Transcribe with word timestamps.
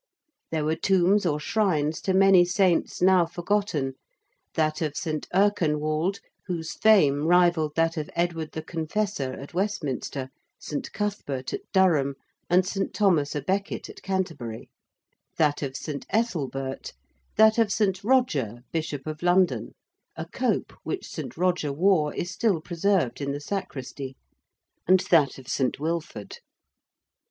There 0.49 0.65
were 0.65 0.75
tombs 0.75 1.27
or 1.27 1.39
shrines 1.39 2.01
to 2.01 2.15
many 2.15 2.43
saints 2.43 3.03
now 3.03 3.27
forgotten 3.27 3.93
that 4.55 4.81
of 4.81 4.97
St. 4.97 5.27
Erkenwald, 5.31 6.21
whose 6.47 6.73
fame 6.73 7.27
rivalled 7.27 7.73
that 7.75 7.97
of 7.97 8.09
Edward 8.15 8.53
the 8.53 8.63
Confessor 8.63 9.33
at 9.33 9.53
Westminster, 9.53 10.29
St. 10.59 10.91
Cuthbert 10.91 11.53
at 11.53 11.61
Durham, 11.71 12.15
and 12.49 12.65
St. 12.65 12.95
Thomas 12.95 13.35
à 13.35 13.45
Becket 13.45 13.89
at 13.91 14.01
Canterbury: 14.01 14.71
that 15.37 15.61
of 15.61 15.77
St. 15.77 16.03
Ethelbert: 16.09 16.93
that 17.37 17.59
of 17.59 17.71
St. 17.71 18.03
Roger, 18.03 18.63
Bishop 18.71 19.05
of 19.05 19.21
London 19.21 19.73
a 20.15 20.25
cope 20.25 20.73
which 20.81 21.05
St. 21.09 21.37
Roger 21.37 21.71
wore 21.71 22.11
is 22.15 22.31
still 22.31 22.59
preserved 22.59 23.21
in 23.21 23.33
the 23.33 23.39
Sacristy: 23.39 24.15
and 24.87 25.01
that 25.11 25.37
of 25.37 25.47
St. 25.47 25.79
Wilford. 25.79 26.39